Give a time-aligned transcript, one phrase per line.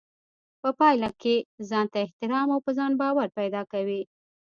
[0.61, 1.35] په پايله کې
[1.69, 4.01] ځانته احترام او په ځان باور پيدا کوي.